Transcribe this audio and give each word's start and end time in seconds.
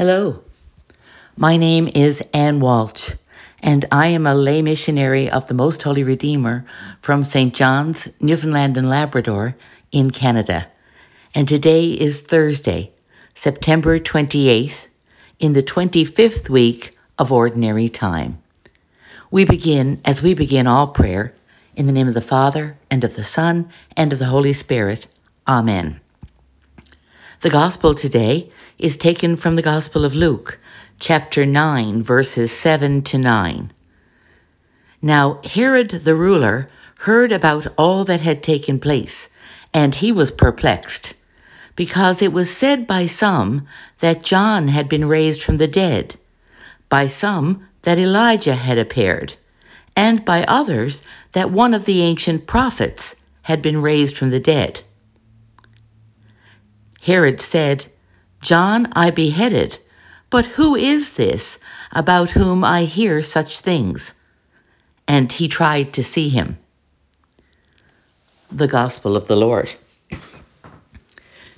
Hello, 0.00 0.40
my 1.36 1.58
name 1.58 1.86
is 1.94 2.22
Anne 2.32 2.60
Walsh, 2.60 3.12
and 3.62 3.84
I 3.92 4.06
am 4.06 4.26
a 4.26 4.34
lay 4.34 4.62
missionary 4.62 5.28
of 5.28 5.46
the 5.46 5.52
Most 5.52 5.82
Holy 5.82 6.04
Redeemer 6.04 6.64
from 7.02 7.22
St. 7.22 7.54
John's, 7.54 8.08
Newfoundland 8.18 8.78
and 8.78 8.88
Labrador 8.88 9.56
in 9.92 10.10
Canada. 10.10 10.66
And 11.34 11.46
today 11.46 11.90
is 11.90 12.22
Thursday, 12.22 12.92
September 13.34 13.98
28th, 13.98 14.86
in 15.38 15.52
the 15.52 15.62
25th 15.62 16.48
week 16.48 16.96
of 17.18 17.30
Ordinary 17.30 17.90
Time. 17.90 18.38
We 19.30 19.44
begin, 19.44 20.00
as 20.06 20.22
we 20.22 20.32
begin 20.32 20.66
all 20.66 20.86
prayer, 20.86 21.34
in 21.76 21.84
the 21.84 21.92
name 21.92 22.08
of 22.08 22.14
the 22.14 22.22
Father, 22.22 22.78
and 22.90 23.04
of 23.04 23.16
the 23.16 23.24
Son, 23.24 23.68
and 23.98 24.14
of 24.14 24.18
the 24.18 24.24
Holy 24.24 24.54
Spirit. 24.54 25.06
Amen. 25.46 26.00
The 27.42 27.48
Gospel 27.48 27.94
today 27.94 28.50
is 28.78 28.98
taken 28.98 29.36
from 29.36 29.56
the 29.56 29.62
Gospel 29.62 30.04
of 30.04 30.14
Luke, 30.14 30.58
chapter 30.98 31.46
9, 31.46 32.02
verses 32.02 32.52
7 32.52 33.00
to 33.04 33.16
9. 33.16 33.72
Now 35.00 35.40
Herod 35.42 35.88
the 35.88 36.14
ruler 36.14 36.68
heard 36.98 37.32
about 37.32 37.66
all 37.78 38.04
that 38.04 38.20
had 38.20 38.42
taken 38.42 38.78
place, 38.78 39.26
and 39.72 39.94
he 39.94 40.12
was 40.12 40.30
perplexed, 40.30 41.14
because 41.76 42.20
it 42.20 42.30
was 42.30 42.54
said 42.54 42.86
by 42.86 43.06
some 43.06 43.66
that 44.00 44.22
John 44.22 44.68
had 44.68 44.90
been 44.90 45.08
raised 45.08 45.42
from 45.42 45.56
the 45.56 45.66
dead, 45.66 46.16
by 46.90 47.06
some 47.06 47.66
that 47.84 47.98
Elijah 47.98 48.54
had 48.54 48.76
appeared, 48.76 49.34
and 49.96 50.26
by 50.26 50.44
others 50.44 51.00
that 51.32 51.50
one 51.50 51.72
of 51.72 51.86
the 51.86 52.02
ancient 52.02 52.46
prophets 52.46 53.14
had 53.40 53.62
been 53.62 53.80
raised 53.80 54.14
from 54.14 54.28
the 54.28 54.40
dead. 54.40 54.82
Herod 57.02 57.40
said, 57.40 57.86
John 58.42 58.92
I 58.92 59.10
beheaded, 59.10 59.78
but 60.28 60.46
who 60.46 60.76
is 60.76 61.14
this 61.14 61.58
about 61.92 62.30
whom 62.30 62.62
I 62.62 62.84
hear 62.84 63.22
such 63.22 63.60
things? 63.60 64.12
And 65.08 65.32
he 65.32 65.48
tried 65.48 65.94
to 65.94 66.04
see 66.04 66.28
him. 66.28 66.58
The 68.52 68.68
Gospel 68.68 69.16
of 69.16 69.26
the 69.26 69.36
Lord. 69.36 69.72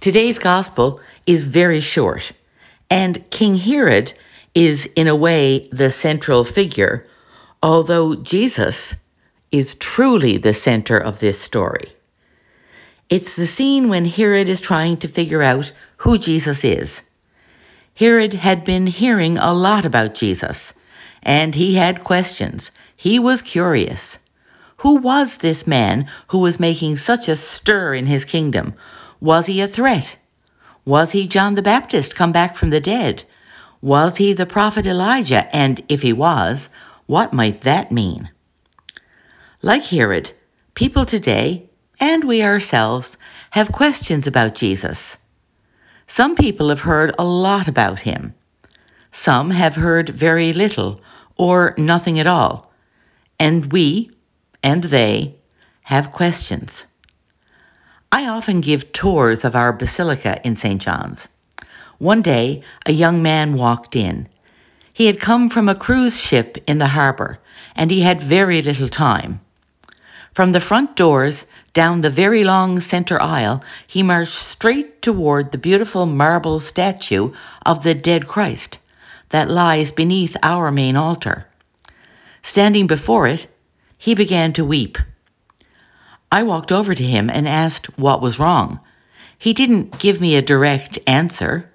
Today's 0.00 0.38
Gospel 0.38 1.00
is 1.26 1.44
very 1.44 1.80
short, 1.80 2.32
and 2.88 3.30
King 3.30 3.56
Herod 3.56 4.12
is 4.54 4.86
in 4.96 5.06
a 5.06 5.16
way 5.16 5.68
the 5.70 5.90
central 5.90 6.44
figure, 6.44 7.06
although 7.62 8.14
Jesus 8.14 8.94
is 9.52 9.74
truly 9.74 10.38
the 10.38 10.54
center 10.54 10.96
of 10.96 11.18
this 11.18 11.40
story. 11.40 11.95
It's 13.08 13.36
the 13.36 13.46
scene 13.46 13.88
when 13.88 14.04
Herod 14.04 14.48
is 14.48 14.60
trying 14.60 14.96
to 14.98 15.08
figure 15.08 15.40
out 15.40 15.70
who 15.98 16.18
Jesus 16.18 16.64
is. 16.64 17.00
Herod 17.94 18.34
had 18.34 18.64
been 18.64 18.88
hearing 18.88 19.38
a 19.38 19.52
lot 19.52 19.84
about 19.84 20.16
Jesus, 20.16 20.72
and 21.22 21.54
he 21.54 21.76
had 21.76 22.02
questions. 22.02 22.72
He 22.96 23.20
was 23.20 23.42
curious. 23.42 24.18
Who 24.78 24.96
was 24.96 25.36
this 25.36 25.68
man 25.68 26.10
who 26.28 26.38
was 26.38 26.58
making 26.58 26.96
such 26.96 27.28
a 27.28 27.36
stir 27.36 27.94
in 27.94 28.06
his 28.06 28.24
kingdom? 28.24 28.74
Was 29.20 29.46
he 29.46 29.60
a 29.60 29.68
threat? 29.68 30.16
Was 30.84 31.12
he 31.12 31.28
John 31.28 31.54
the 31.54 31.62
Baptist 31.62 32.16
come 32.16 32.32
back 32.32 32.56
from 32.56 32.70
the 32.70 32.80
dead? 32.80 33.22
Was 33.80 34.16
he 34.16 34.32
the 34.32 34.46
prophet 34.46 34.84
Elijah? 34.84 35.48
And 35.54 35.80
if 35.88 36.02
he 36.02 36.12
was, 36.12 36.68
what 37.06 37.32
might 37.32 37.60
that 37.60 37.92
mean? 37.92 38.30
Like 39.62 39.84
Herod, 39.84 40.32
people 40.74 41.06
today 41.06 41.70
and 42.00 42.24
we 42.24 42.42
ourselves 42.42 43.16
have 43.50 43.72
questions 43.72 44.26
about 44.26 44.54
Jesus. 44.54 45.16
Some 46.06 46.36
people 46.36 46.68
have 46.68 46.80
heard 46.80 47.14
a 47.18 47.24
lot 47.24 47.68
about 47.68 48.00
him. 48.00 48.34
Some 49.12 49.50
have 49.50 49.74
heard 49.74 50.08
very 50.08 50.52
little 50.52 51.00
or 51.36 51.74
nothing 51.78 52.20
at 52.20 52.26
all. 52.26 52.72
And 53.38 53.72
we, 53.72 54.10
and 54.62 54.84
they, 54.84 55.36
have 55.82 56.12
questions. 56.12 56.84
I 58.10 58.26
often 58.26 58.60
give 58.60 58.92
tours 58.92 59.44
of 59.44 59.54
our 59.54 59.72
basilica 59.72 60.40
in 60.44 60.56
St. 60.56 60.80
John's. 60.80 61.28
One 61.98 62.22
day, 62.22 62.62
a 62.84 62.92
young 62.92 63.22
man 63.22 63.54
walked 63.54 63.96
in. 63.96 64.28
He 64.92 65.06
had 65.06 65.20
come 65.20 65.48
from 65.48 65.68
a 65.68 65.74
cruise 65.74 66.18
ship 66.18 66.58
in 66.66 66.78
the 66.78 66.86
harbour, 66.86 67.38
and 67.74 67.90
he 67.90 68.00
had 68.00 68.20
very 68.20 68.62
little 68.62 68.88
time. 68.88 69.40
From 70.32 70.52
the 70.52 70.60
front 70.60 70.96
doors, 70.96 71.46
down 71.76 72.00
the 72.00 72.08
very 72.08 72.42
long 72.42 72.80
center 72.80 73.20
aisle, 73.20 73.62
he 73.86 74.02
marched 74.02 74.32
straight 74.32 75.02
toward 75.02 75.52
the 75.52 75.58
beautiful 75.58 76.06
marble 76.06 76.58
statue 76.58 77.34
of 77.66 77.82
the 77.82 77.92
dead 77.92 78.26
Christ 78.26 78.78
that 79.28 79.50
lies 79.50 79.90
beneath 79.90 80.38
our 80.42 80.72
main 80.72 80.96
altar. 80.96 81.46
Standing 82.40 82.86
before 82.86 83.26
it, 83.26 83.46
he 83.98 84.14
began 84.14 84.54
to 84.54 84.64
weep. 84.64 84.96
I 86.32 86.44
walked 86.44 86.72
over 86.72 86.94
to 86.94 87.02
him 87.02 87.28
and 87.28 87.46
asked 87.46 87.98
what 87.98 88.22
was 88.22 88.38
wrong. 88.38 88.80
He 89.38 89.52
didn't 89.52 89.98
give 89.98 90.18
me 90.18 90.34
a 90.36 90.40
direct 90.40 90.98
answer. 91.06 91.70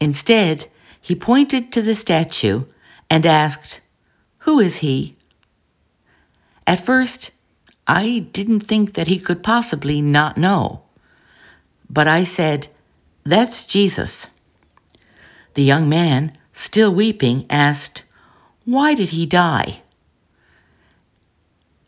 Instead, 0.00 0.66
he 1.00 1.14
pointed 1.14 1.70
to 1.72 1.82
the 1.82 1.94
statue 1.94 2.64
and 3.08 3.24
asked, 3.24 3.80
Who 4.38 4.58
is 4.58 4.74
he? 4.74 5.14
At 6.66 6.84
first, 6.84 7.30
I 7.90 8.18
didn't 8.18 8.60
think 8.60 8.94
that 8.94 9.06
he 9.06 9.18
could 9.18 9.42
possibly 9.42 10.02
not 10.02 10.36
know. 10.36 10.82
But 11.88 12.06
I 12.06 12.24
said, 12.24 12.68
That's 13.24 13.64
Jesus. 13.64 14.26
The 15.54 15.62
young 15.62 15.88
man, 15.88 16.36
still 16.52 16.94
weeping, 16.94 17.46
asked, 17.48 18.02
Why 18.66 18.94
did 18.94 19.08
he 19.08 19.24
die? 19.24 19.80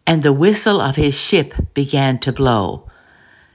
And 0.07 0.23
the 0.23 0.33
whistle 0.33 0.81
of 0.81 0.97
his 0.97 1.21
ship 1.21 1.55
began 1.75 2.19
to 2.21 2.33
blow, 2.33 2.89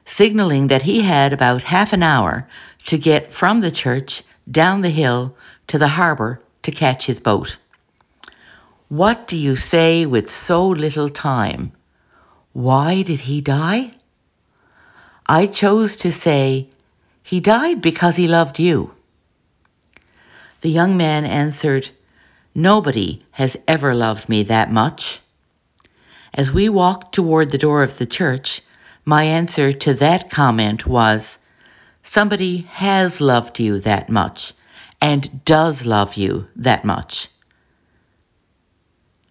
signaling 0.06 0.68
that 0.68 0.84
he 0.84 1.02
had 1.02 1.34
about 1.34 1.64
half 1.64 1.94
an 1.94 2.04
hour 2.04 2.48
to 2.86 3.00
get 3.00 3.34
from 3.34 3.62
the 3.62 3.72
church 3.72 4.22
down 4.50 4.82
the 4.82 4.90
hill 4.92 5.36
to 5.68 5.80
the 5.80 5.88
harbor 5.88 6.40
to 6.62 6.72
catch 6.72 7.08
his 7.08 7.20
boat. 7.20 7.58
What 8.88 9.28
do 9.28 9.36
you 9.36 9.56
say 9.56 10.06
with 10.06 10.30
so 10.30 10.68
little 10.68 11.10
time? 11.10 11.72
Why 12.56 13.02
did 13.02 13.20
he 13.20 13.42
die? 13.42 13.92
I 15.28 15.48
chose 15.48 15.98
to 15.98 16.12
say, 16.14 16.70
He 17.22 17.42
died 17.42 17.82
because 17.82 18.16
he 18.16 18.30
loved 18.30 18.60
you. 18.60 18.94
The 20.62 20.70
young 20.70 20.96
man 20.96 21.26
answered, 21.26 21.90
Nobody 22.56 23.26
has 23.32 23.58
ever 23.68 23.94
loved 23.94 24.30
me 24.30 24.44
that 24.44 24.72
much. 24.72 25.20
As 26.34 26.50
we 26.50 26.70
walked 26.70 27.14
toward 27.14 27.52
the 27.52 27.58
door 27.58 27.84
of 27.84 27.98
the 27.98 28.06
church, 28.06 28.62
my 29.04 29.26
answer 29.26 29.74
to 29.74 29.94
that 29.96 30.30
comment 30.30 30.88
was, 30.88 31.38
Somebody 32.04 32.70
has 32.72 33.20
loved 33.20 33.60
you 33.60 33.82
that 33.82 34.08
much 34.08 34.54
and 35.02 35.44
does 35.44 35.86
love 35.86 36.16
you 36.16 36.48
that 36.56 36.86
much. 36.86 37.28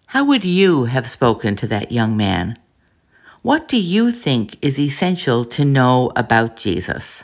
How 0.05 0.25
would 0.25 0.45
you 0.45 0.85
have 0.85 1.09
spoken 1.09 1.55
to 1.55 1.67
that 1.69 1.91
young 1.91 2.15
man? 2.17 2.59
What 3.45 3.67
do 3.67 3.77
you 3.77 4.09
think 4.09 4.57
is 4.63 4.79
essential 4.79 5.45
to 5.45 5.65
know 5.65 6.11
about 6.15 6.55
Jesus? 6.55 7.23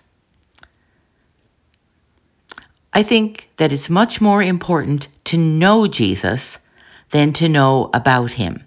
I 2.94 3.02
think 3.02 3.50
that 3.58 3.74
it's 3.74 3.90
much 3.90 4.22
more 4.22 4.44
important 4.44 5.08
to 5.24 5.38
know 5.38 5.88
Jesus 5.88 6.60
than 7.10 7.34
to 7.34 7.50
know 7.50 7.90
about 7.92 8.34
him. 8.34 8.64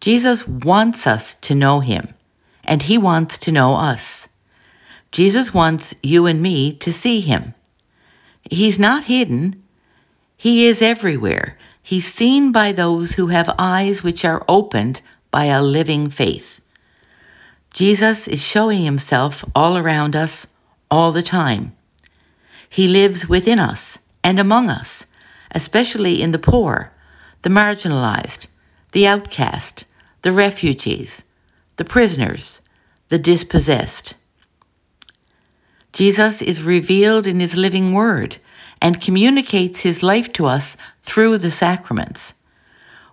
Jesus 0.00 0.48
wants 0.48 1.06
us 1.06 1.34
to 1.42 1.54
know 1.54 1.80
him, 1.80 2.14
and 2.64 2.80
he 2.80 2.96
wants 2.96 3.36
to 3.40 3.52
know 3.52 3.74
us. 3.74 4.26
Jesus 5.12 5.52
wants 5.52 5.92
you 6.02 6.24
and 6.24 6.40
me 6.40 6.76
to 6.76 6.94
see 6.94 7.20
him. 7.20 7.52
He's 8.50 8.78
not 8.78 9.04
hidden. 9.04 9.64
He 10.38 10.64
is 10.64 10.80
everywhere. 10.80 11.58
He's 11.82 12.10
seen 12.10 12.52
by 12.52 12.72
those 12.72 13.12
who 13.12 13.26
have 13.26 13.54
eyes 13.58 14.02
which 14.02 14.24
are 14.24 14.42
opened 14.48 15.02
by 15.30 15.46
a 15.46 15.62
living 15.62 16.08
faith. 16.08 16.53
Jesus 17.74 18.28
is 18.28 18.40
showing 18.40 18.84
himself 18.84 19.44
all 19.52 19.76
around 19.76 20.14
us 20.14 20.46
all 20.92 21.10
the 21.10 21.24
time. 21.24 21.72
He 22.70 22.86
lives 22.86 23.28
within 23.28 23.58
us 23.58 23.98
and 24.22 24.38
among 24.38 24.70
us, 24.70 25.04
especially 25.50 26.22
in 26.22 26.30
the 26.30 26.38
poor, 26.38 26.92
the 27.42 27.50
marginalized, 27.50 28.46
the 28.92 29.08
outcast, 29.08 29.86
the 30.22 30.30
refugees, 30.30 31.20
the 31.76 31.84
prisoners, 31.84 32.60
the 33.08 33.18
dispossessed. 33.18 34.14
Jesus 35.92 36.42
is 36.42 36.62
revealed 36.62 37.26
in 37.26 37.40
his 37.40 37.56
living 37.56 37.92
word 37.92 38.36
and 38.80 39.00
communicates 39.00 39.80
his 39.80 40.00
life 40.00 40.32
to 40.34 40.46
us 40.46 40.76
through 41.02 41.38
the 41.38 41.50
sacraments. 41.50 42.34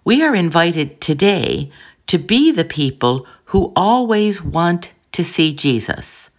We 0.03 0.21
are 0.21 0.35
invited 0.35 1.01
today 1.01 1.71
to 2.07 2.19
be 2.19 2.51
the 2.51 2.65
people 2.65 3.25
who 3.51 3.73
always 3.75 4.41
want 4.41 4.89
to 5.11 5.25
see 5.25 5.53
Jesus. 5.53 6.29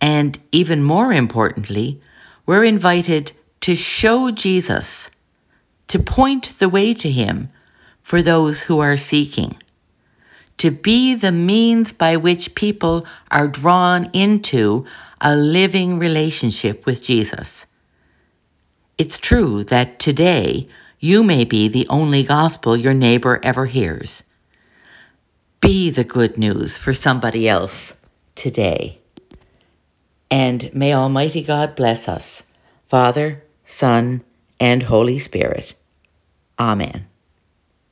And 0.00 0.38
even 0.52 0.82
more 0.82 1.12
importantly, 1.12 2.00
we're 2.46 2.64
invited 2.64 3.32
to 3.60 3.74
show 3.74 4.30
Jesus, 4.30 5.10
to 5.88 5.98
point 5.98 6.58
the 6.58 6.70
way 6.70 6.94
to 6.94 7.10
Him 7.10 7.50
for 8.02 8.22
those 8.22 8.62
who 8.62 8.78
are 8.78 8.96
seeking, 8.96 9.58
to 10.56 10.70
be 10.70 11.14
the 11.14 11.30
means 11.30 11.92
by 11.92 12.16
which 12.16 12.54
people 12.54 13.04
are 13.30 13.46
drawn 13.46 14.08
into 14.14 14.86
a 15.20 15.36
living 15.36 15.98
relationship 15.98 16.86
with 16.86 17.02
Jesus. 17.02 17.66
It's 18.96 19.18
true 19.18 19.64
that 19.64 19.98
today 19.98 20.68
you 20.98 21.22
may 21.22 21.44
be 21.44 21.68
the 21.68 21.88
only 21.90 22.22
gospel 22.22 22.78
your 22.78 22.94
neighbor 22.94 23.38
ever 23.42 23.66
hears. 23.66 24.22
Be 25.64 25.88
the 25.88 26.04
good 26.04 26.36
news 26.36 26.76
for 26.76 26.92
somebody 26.92 27.48
else 27.48 27.96
today. 28.34 28.98
And 30.30 30.74
may 30.74 30.92
Almighty 30.92 31.42
God 31.42 31.74
bless 31.74 32.06
us, 32.06 32.42
Father, 32.88 33.42
Son, 33.64 34.22
and 34.60 34.82
Holy 34.82 35.18
Spirit. 35.18 35.74
Amen. 36.58 37.06